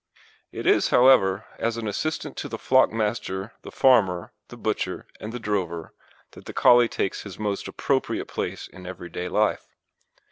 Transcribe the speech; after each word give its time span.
It 0.51 0.65
is, 0.65 0.87
however, 0.89 1.45
as 1.59 1.77
an 1.77 1.87
assistant 1.87 2.35
to 2.37 2.49
the 2.49 2.57
flock 2.57 2.91
master 2.91 3.53
the 3.61 3.69
farmer, 3.69 4.33
the 4.47 4.57
butcher, 4.57 5.05
and 5.19 5.31
the 5.31 5.39
drover 5.39 5.93
that 6.31 6.45
the 6.45 6.53
Collie 6.53 6.89
takes 6.89 7.21
his 7.21 7.37
most 7.37 7.67
appropriate 7.67 8.25
place 8.25 8.67
in 8.67 8.87
every 8.87 9.09
day 9.09 9.29
life. 9.29 9.67